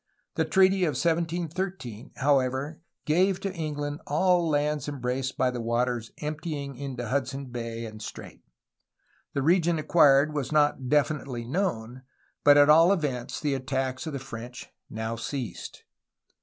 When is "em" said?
4.89-4.99